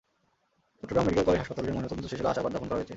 Chittagong 0.83 1.03
medical 1.05 1.25
college 1.27 1.39
হাসপাতালে 1.41 1.73
ময়নাতদন্ত 1.75 2.05
শেষে 2.11 2.23
লাশ 2.23 2.35
আবার 2.39 2.51
দাফন 2.53 2.67
করা 2.67 2.77
হয়েছে। 2.77 2.89